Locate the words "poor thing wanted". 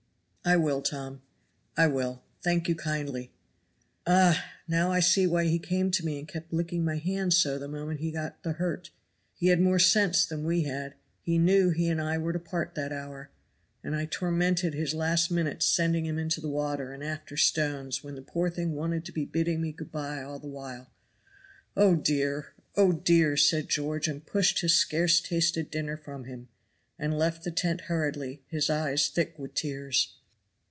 18.23-19.05